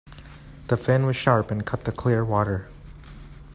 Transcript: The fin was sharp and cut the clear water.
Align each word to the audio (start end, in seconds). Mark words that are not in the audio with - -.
The 0.69 0.77
fin 0.77 1.05
was 1.05 1.15
sharp 1.15 1.51
and 1.51 1.63
cut 1.63 1.81
the 1.83 1.91
clear 1.91 2.25
water. 2.25 2.67